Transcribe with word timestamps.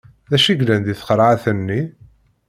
D 0.29 0.31
acu 0.37 0.51
yellan 0.53 0.81
deg 0.83 0.97
tqerεet-nni? 0.99 1.81